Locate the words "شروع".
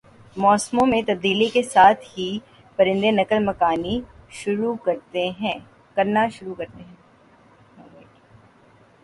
6.29-6.55